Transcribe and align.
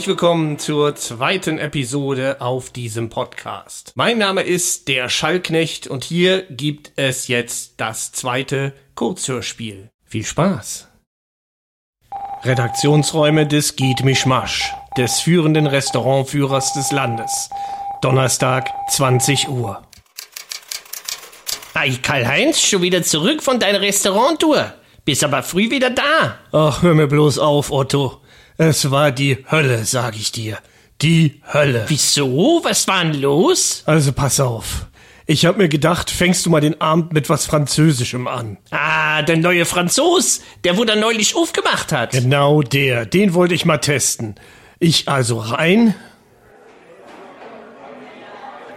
Herzlich 0.00 0.16
willkommen 0.16 0.58
zur 0.58 0.96
zweiten 0.96 1.58
Episode 1.58 2.40
auf 2.40 2.70
diesem 2.70 3.10
Podcast. 3.10 3.92
Mein 3.96 4.16
Name 4.16 4.40
ist 4.40 4.88
der 4.88 5.10
Schallknecht 5.10 5.88
und 5.88 6.04
hier 6.04 6.44
gibt 6.48 6.92
es 6.96 7.28
jetzt 7.28 7.74
das 7.76 8.10
zweite 8.10 8.72
Kurzhörspiel. 8.94 9.90
Viel 10.06 10.24
Spaß! 10.24 10.88
Redaktionsräume 12.44 13.46
des 13.46 13.76
Giet 13.76 14.02
Mischmasch, 14.02 14.72
des 14.96 15.20
führenden 15.20 15.66
Restaurantführers 15.66 16.72
des 16.72 16.92
Landes. 16.92 17.50
Donnerstag, 18.00 18.70
20 18.88 19.50
Uhr. 19.50 19.82
Ei, 21.74 21.90
Karl-Heinz, 22.02 22.58
schon 22.62 22.80
wieder 22.80 23.02
zurück 23.02 23.42
von 23.42 23.60
deiner 23.60 23.82
Restauranttour. 23.82 24.72
Bist 25.04 25.22
aber 25.24 25.42
früh 25.42 25.70
wieder 25.70 25.90
da. 25.90 26.38
Ach, 26.52 26.80
hör 26.80 26.94
mir 26.94 27.06
bloß 27.06 27.38
auf, 27.38 27.70
Otto. 27.70 28.19
Es 28.62 28.90
war 28.90 29.10
die 29.10 29.38
Hölle, 29.50 29.86
sag 29.86 30.16
ich 30.16 30.32
dir. 30.32 30.58
Die 31.00 31.40
Hölle. 31.50 31.86
Wieso? 31.88 32.60
Was 32.62 32.86
war 32.88 33.02
denn 33.02 33.18
los? 33.18 33.82
Also 33.86 34.12
pass 34.12 34.38
auf. 34.38 34.86
Ich 35.24 35.46
hab 35.46 35.56
mir 35.56 35.70
gedacht, 35.70 36.10
fängst 36.10 36.44
du 36.44 36.50
mal 36.50 36.60
den 36.60 36.78
Abend 36.78 37.14
mit 37.14 37.30
was 37.30 37.46
Französischem 37.46 38.28
an. 38.28 38.58
Ah, 38.70 39.22
der 39.22 39.38
neue 39.38 39.64
Franzos, 39.64 40.42
der 40.62 40.76
wo 40.76 40.84
da 40.84 40.94
neulich 40.94 41.34
aufgemacht 41.36 41.90
hat. 41.90 42.10
Genau 42.10 42.60
der, 42.60 43.06
den 43.06 43.32
wollte 43.32 43.54
ich 43.54 43.64
mal 43.64 43.78
testen. 43.78 44.34
Ich 44.78 45.08
also 45.08 45.38
rein. 45.38 45.94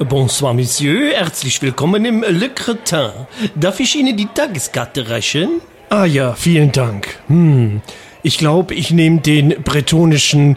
Bonsoir, 0.00 0.54
Monsieur, 0.54 1.12
herzlich 1.12 1.62
willkommen 1.62 2.04
im 2.04 2.24
Le 2.28 2.50
Cretin. 2.50 3.10
Darf 3.54 3.78
ich 3.78 3.94
Ihnen 3.94 4.16
die 4.16 4.26
Tageskarte 4.26 5.08
reichen? 5.08 5.60
Ah 5.88 6.04
ja, 6.04 6.34
vielen 6.34 6.72
Dank. 6.72 7.20
Hm, 7.28 7.80
ich 8.22 8.38
glaube, 8.38 8.74
ich 8.74 8.90
nehme 8.90 9.20
den 9.20 9.62
bretonischen, 9.62 10.56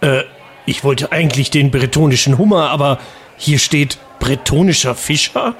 äh, 0.00 0.22
ich 0.64 0.84
wollte 0.84 1.12
eigentlich 1.12 1.50
den 1.50 1.70
bretonischen 1.70 2.38
Hummer, 2.38 2.70
aber 2.70 2.98
hier 3.36 3.58
steht 3.58 3.98
bretonischer 4.18 4.94
Fischer? 4.94 5.54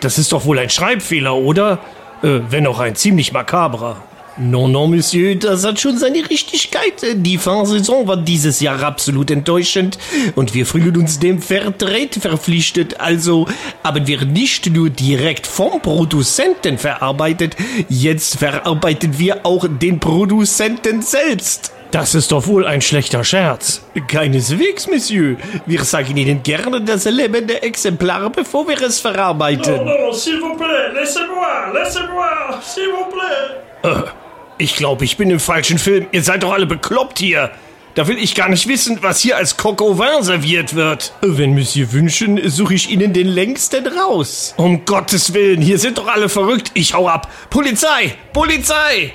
Das 0.00 0.18
ist 0.18 0.32
doch 0.32 0.44
wohl 0.44 0.58
ein 0.58 0.70
Schreibfehler, 0.70 1.34
oder? 1.34 1.80
Äh, 2.22 2.40
wenn 2.48 2.66
auch 2.66 2.78
ein 2.78 2.94
ziemlich 2.94 3.32
makabrer. 3.32 4.02
Non, 4.40 4.68
non, 4.68 4.90
Monsieur, 4.90 5.34
das 5.34 5.64
hat 5.64 5.80
schon 5.80 5.98
seine 5.98 6.28
Richtigkeit. 6.30 6.94
Die 7.14 7.38
Fangsaison 7.38 8.06
war 8.06 8.16
dieses 8.16 8.60
Jahr 8.60 8.80
absolut 8.84 9.32
enttäuschend 9.32 9.98
und 10.36 10.54
wir 10.54 10.64
fühlen 10.64 10.96
uns 10.96 11.18
dem 11.18 11.42
Vertret 11.42 12.14
verpflichtet. 12.14 13.00
Also 13.00 13.46
haben 13.82 14.06
wir 14.06 14.24
nicht 14.24 14.70
nur 14.70 14.90
direkt 14.90 15.46
vom 15.46 15.82
Produzenten 15.82 16.78
verarbeitet, 16.78 17.56
jetzt 17.88 18.38
verarbeiten 18.38 19.18
wir 19.18 19.44
auch 19.44 19.66
den 19.68 19.98
Produzenten 19.98 21.02
selbst. 21.02 21.72
Das 21.90 22.14
ist 22.14 22.30
doch 22.30 22.46
wohl 22.46 22.66
ein 22.66 22.82
schlechter 22.82 23.24
Scherz. 23.24 23.82
Keineswegs, 24.06 24.86
Monsieur. 24.86 25.36
Wir 25.66 25.82
sagen 25.84 26.16
Ihnen 26.16 26.42
gerne 26.42 26.82
das 26.82 27.06
lebende 27.06 27.62
Exemplar, 27.62 28.30
bevor 28.30 28.68
wir 28.68 28.80
es 28.82 29.00
verarbeiten. 29.00 29.74
Non, 29.74 29.84
non, 29.84 30.12
s'il 30.12 30.38
vous 30.38 30.54
plaît, 30.54 30.92
laissez-moi, 30.94 31.72
laissez-moi, 31.72 32.60
s'il 32.62 32.88
vous 32.88 33.10
plaît. 33.10 33.68
Äh, 33.84 34.27
ich 34.58 34.76
glaube, 34.76 35.04
ich 35.04 35.16
bin 35.16 35.30
im 35.30 35.40
falschen 35.40 35.78
Film. 35.78 36.06
Ihr 36.12 36.22
seid 36.22 36.42
doch 36.42 36.52
alle 36.52 36.66
bekloppt 36.66 37.18
hier. 37.18 37.50
Da 37.94 38.06
will 38.06 38.18
ich 38.18 38.34
gar 38.34 38.48
nicht 38.48 38.68
wissen, 38.68 38.98
was 39.00 39.20
hier 39.20 39.36
als 39.36 39.56
Coq 39.56 39.80
au 39.82 39.98
vin 39.98 40.22
serviert 40.22 40.74
wird. 40.74 41.12
Wenn 41.20 41.54
Monsieur 41.54 41.92
wünschen, 41.92 42.40
suche 42.48 42.74
ich 42.74 42.90
Ihnen 42.90 43.12
den 43.12 43.26
längsten 43.26 43.86
raus. 43.86 44.54
Um 44.56 44.84
Gottes 44.84 45.32
Willen, 45.32 45.60
hier 45.60 45.78
sind 45.78 45.98
doch 45.98 46.06
alle 46.06 46.28
verrückt. 46.28 46.70
Ich 46.74 46.94
hau 46.94 47.08
ab. 47.08 47.28
Polizei! 47.50 48.14
Polizei! 48.32 49.12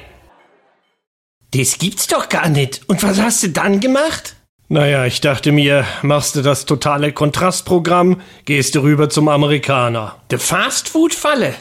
Das 1.51 1.77
gibt's 1.77 2.07
doch 2.07 2.29
gar 2.29 2.49
nicht. 2.49 2.81
Und 2.87 3.03
was 3.03 3.21
hast 3.21 3.43
du 3.43 3.49
dann 3.49 3.79
gemacht? 3.79 4.35
Naja, 4.69 5.05
ich 5.05 5.21
dachte 5.21 5.51
mir, 5.51 5.85
machst 6.01 6.35
du 6.35 6.41
das 6.41 6.65
totale 6.65 7.11
Kontrastprogramm, 7.11 8.21
gehst 8.45 8.75
du 8.75 8.81
rüber 8.81 9.09
zum 9.09 9.27
Amerikaner. 9.27 10.15
Die 10.31 10.37
Fastfood-Falle. 10.37 11.53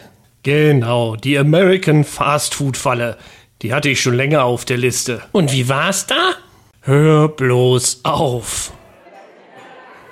Genau, 0.45 1.15
die 1.15 1.39
American 1.39 2.03
Fast 2.03 2.56
Food 2.56 2.77
Falle. 2.77 3.17
Die 3.62 3.73
hatte 3.73 3.89
ich 3.89 4.00
schon 4.00 4.15
länger 4.15 4.45
auf 4.45 4.65
der 4.65 4.77
Liste. 4.77 5.23
Und 5.33 5.53
wie 5.53 5.69
war's 5.69 6.06
da? 6.06 6.33
Hör 6.83 7.28
bloß 7.28 8.00
auf. 8.03 8.73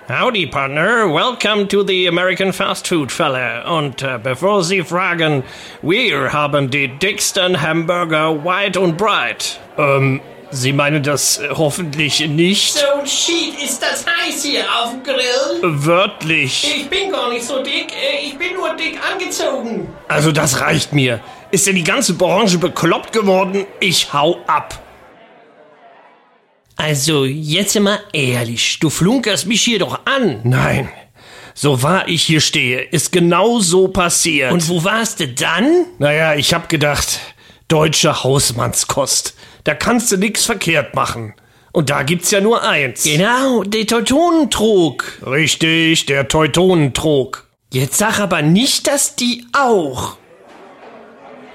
Howdy, 0.09 0.47
Partner. 0.47 1.07
Welcome 1.13 1.69
to 1.69 1.85
the 1.87 2.09
American 2.09 2.53
Fast 2.53 2.87
Food 2.89 3.13
Falle. 3.13 3.65
Und 3.67 4.03
äh, 4.03 4.19
bevor 4.23 4.63
Sie 4.65 4.83
fragen, 4.83 5.45
wir 5.83 6.33
haben 6.33 6.71
die 6.71 6.89
dicksten 6.89 7.61
Hamburger 7.61 8.45
weit 8.45 8.77
und 8.77 8.97
breit. 8.97 9.61
Ähm, 9.79 10.21
Sie 10.53 10.73
meinen 10.73 11.03
das 11.05 11.39
äh, 11.39 11.49
hoffentlich 11.51 12.27
nicht 12.29 12.73
So 12.75 13.01
ein 13.01 13.07
Shit 13.07 13.55
ist 13.65 13.81
das 13.81 14.05
heiß 14.05 14.45
hier 14.45 14.65
auf 14.83 14.91
dem 14.91 15.03
Grill. 15.05 15.61
wörtlich. 15.63 16.73
Ich 16.77 16.89
bin 16.91 17.13
gar 17.13 17.31
nicht 17.31 17.45
so 17.45 17.63
dick. 17.63 17.93
äh, 17.93 18.27
Ich 18.27 18.37
bin 18.37 18.55
nur 18.55 18.75
dick 18.75 18.99
angezogen. 19.13 19.89
Also 20.09 20.33
das 20.33 20.61
reicht 20.61 20.93
mir. 20.93 21.21
Ist 21.51 21.67
denn 21.67 21.75
die 21.75 21.85
ganze 21.85 22.15
Branche 22.15 22.59
bekloppt 22.59 23.13
geworden? 23.13 23.67
Ich 23.81 24.13
hau 24.13 24.39
ab. 24.47 24.81
Also, 26.77 27.25
jetzt 27.25 27.79
mal 27.79 28.01
ehrlich. 28.13 28.79
Du 28.79 28.89
flunkerst 28.89 29.47
mich 29.47 29.63
hier 29.63 29.81
doch 29.81 30.07
an. 30.07 30.41
Nein. 30.45 30.89
So 31.53 31.83
wahr 31.83 32.09
ich 32.09 32.23
hier 32.23 32.41
stehe, 32.41 32.81
ist 32.81 33.13
genau 33.13 33.59
so 33.59 33.89
passiert. 33.89 34.53
Und 34.53 34.69
wo 34.69 34.85
warst 34.85 35.21
du 35.21 35.29
dann? 35.29 35.85
naja, 35.99 36.35
ich 36.35 36.55
hab 36.55 36.69
gedacht, 36.69 37.21
deutsche 37.69 38.23
Hausmannskost. 38.23 39.35
Da 39.65 39.75
kannst 39.75 40.11
du 40.11 40.17
nix 40.17 40.47
verkehrt 40.47 40.95
machen. 40.95 41.35
Und 41.73 41.91
da 41.91 42.03
gibt's 42.03 42.31
ja 42.31 42.41
nur 42.41 42.63
eins. 42.63 43.05
Genau, 43.05 43.63
der 43.65 43.87
Teutonentrog. 43.87 45.19
Richtig, 45.27 46.07
der 46.07 46.29
Teutonentrog. 46.29 47.47
Jetzt 47.73 47.99
sag 47.99 48.19
aber 48.21 48.43
nicht, 48.43 48.87
dass 48.87 49.15
die 49.17 49.47
auch. 49.53 50.17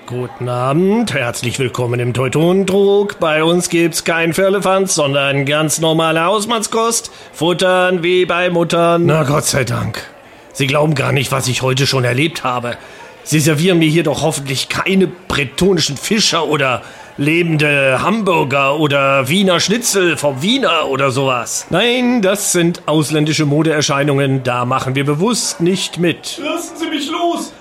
Guten 0.07 0.49
Abend, 0.49 1.16
herzlich 1.16 1.57
willkommen 1.57 1.99
im 1.99 2.13
Teutonentrog. 2.13 3.19
Bei 3.19 3.43
uns 3.43 3.69
gibt's 3.69 4.03
kein 4.03 4.33
Firlefanz, 4.33 4.93
sondern 4.93 5.45
ganz 5.45 5.79
normale 5.79 6.23
Hausmannskost. 6.23 7.09
Futtern 7.33 8.03
wie 8.03 8.27
bei 8.27 8.51
Muttern. 8.51 9.07
Na 9.07 9.23
Gott 9.23 9.45
sei 9.45 9.63
Dank. 9.63 10.07
Sie 10.53 10.67
glauben 10.67 10.94
gar 10.94 11.11
nicht, 11.11 11.31
was 11.31 11.47
ich 11.47 11.63
heute 11.63 11.88
schon 11.88 12.03
erlebt 12.03 12.44
habe. 12.44 12.77
Sie 13.23 13.39
servieren 13.39 13.79
mir 13.79 13.89
hier 13.89 14.03
doch 14.03 14.21
hoffentlich 14.21 14.69
keine 14.69 15.07
bretonischen 15.07 15.97
Fischer 15.97 16.45
oder 16.45 16.83
lebende 17.17 17.99
Hamburger 18.03 18.79
oder 18.79 19.27
Wiener 19.27 19.59
Schnitzel 19.59 20.17
vom 20.17 20.44
Wiener 20.44 20.88
oder 20.88 21.09
sowas. 21.09 21.65
Nein, 21.71 22.21
das 22.21 22.51
sind 22.51 22.83
ausländische 22.85 23.47
Modeerscheinungen, 23.47 24.44
da 24.44 24.65
machen 24.65 24.94
wir 24.94 25.03
bewusst 25.03 25.61
nicht 25.61 25.97
mit. 25.97 26.39
Lassen 26.44 26.77
Sie 26.77 26.89
mich 26.89 27.09
los. 27.09 27.53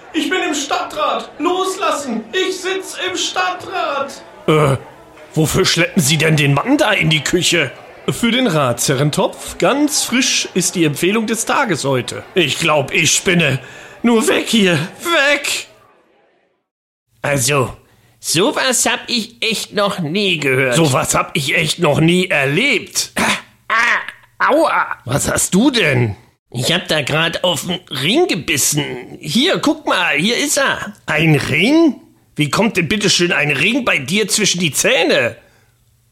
Im 0.54 0.60
Stadtrat. 0.60 1.30
Loslassen. 1.40 2.24
Ich 2.32 2.60
sitz 2.60 2.96
im 3.10 3.16
Stadtrat. 3.16 4.22
Äh, 4.46 4.76
wofür 5.34 5.64
schleppen 5.64 6.00
Sie 6.00 6.16
denn 6.16 6.36
den 6.36 6.54
Mann 6.54 6.78
da 6.78 6.92
in 6.92 7.10
die 7.10 7.24
Küche? 7.24 7.72
Für 8.08 8.30
den 8.30 8.46
Ratsherrentopf. 8.46 9.58
Ganz 9.58 10.04
frisch 10.04 10.48
ist 10.54 10.76
die 10.76 10.84
Empfehlung 10.84 11.26
des 11.26 11.44
Tages 11.44 11.84
heute. 11.84 12.22
Ich 12.36 12.58
glaub, 12.58 12.92
ich 12.92 13.10
spinne. 13.12 13.58
Nur 14.02 14.28
weg 14.28 14.44
hier. 14.46 14.74
Weg! 14.74 15.66
Also, 17.20 17.74
sowas 18.20 18.86
hab 18.86 19.00
ich 19.08 19.42
echt 19.42 19.72
noch 19.72 19.98
nie 19.98 20.38
gehört. 20.38 20.76
Sowas 20.76 21.16
hab 21.16 21.36
ich 21.36 21.56
echt 21.56 21.80
noch 21.80 21.98
nie 21.98 22.28
erlebt. 22.28 23.10
Ah, 23.68 24.52
aua. 24.52 24.98
Was 25.04 25.28
hast 25.28 25.52
du 25.52 25.72
denn? 25.72 26.14
Ich 26.56 26.72
hab 26.72 26.86
da 26.86 27.02
grad 27.02 27.42
auf 27.42 27.66
den 27.66 27.80
Ring 27.90 28.28
gebissen. 28.28 29.18
Hier, 29.20 29.58
guck 29.58 29.86
mal, 29.86 30.16
hier 30.16 30.36
ist 30.36 30.56
er. 30.56 30.94
Ein 31.06 31.34
Ring? 31.34 32.00
Wie 32.36 32.48
kommt 32.48 32.76
denn 32.76 32.86
bitte 32.86 33.10
schön 33.10 33.32
ein 33.32 33.50
Ring 33.50 33.84
bei 33.84 33.98
dir 33.98 34.28
zwischen 34.28 34.60
die 34.60 34.72
Zähne? 34.72 35.36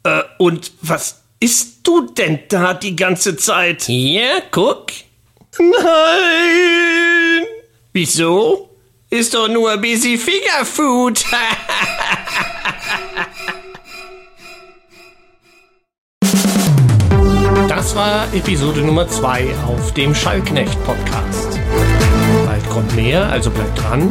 Äh, 0.03 0.23
und 0.39 0.73
was 0.81 1.23
isst 1.39 1.87
du 1.87 2.13
denn 2.13 2.41
da 2.49 2.75
die 2.75 2.97
ganze 2.97 3.37
Zeit? 3.37 3.85
Hier, 3.85 4.43
guck. 4.51 4.87
Nein! 5.59 7.47
Wieso? 7.93 8.69
Ist 9.11 9.35
doch 9.35 9.47
nur 9.47 9.71
ein 9.71 9.81
bisschen 9.81 10.19
Fingerfood. 10.19 11.25
war 18.03 18.27
Episode 18.35 18.81
Nummer 18.81 19.07
2 19.07 19.55
auf 19.65 19.95
dem 19.95 20.13
Schallknecht 20.13 20.77
Podcast. 20.85 21.57
Bald 22.45 22.69
kommt 22.69 22.97
mehr, 22.97 23.31
also 23.31 23.49
bleibt 23.49 23.81
dran. 23.81 24.11